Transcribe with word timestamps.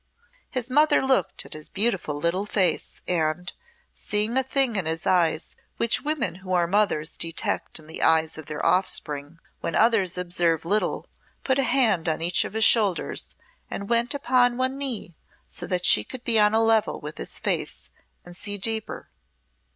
His 0.49 0.67
mother 0.71 1.03
looked 1.03 1.45
at 1.45 1.53
his 1.53 1.69
beautiful 1.69 2.15
little 2.15 2.47
face 2.47 3.01
and, 3.07 3.53
seeing 3.93 4.35
a 4.35 4.41
thing 4.41 4.75
in 4.75 4.87
his 4.87 5.05
eyes 5.05 5.55
which 5.77 6.01
women 6.01 6.37
who 6.41 6.53
are 6.53 6.65
mothers 6.65 7.15
detect 7.15 7.77
in 7.77 7.85
the 7.85 8.01
eyes 8.01 8.35
of 8.35 8.47
their 8.47 8.65
offspring 8.65 9.37
when 9.59 9.75
others 9.75 10.17
observe 10.17 10.65
little, 10.65 11.05
put 11.43 11.59
a 11.59 11.63
hand 11.69 12.09
on 12.09 12.19
each 12.19 12.43
of 12.45 12.53
his 12.53 12.63
shoulders 12.65 13.29
and 13.69 13.89
went 13.89 14.15
upon 14.15 14.57
one 14.57 14.75
knee 14.75 15.17
so 15.49 15.67
that 15.67 15.85
she 15.85 16.03
could 16.03 16.23
be 16.23 16.39
on 16.39 16.55
a 16.55 16.63
level 16.63 16.99
with 16.99 17.19
his 17.19 17.37
face 17.37 17.91
and 18.25 18.35
see 18.35 18.57
deeper. 18.57 19.11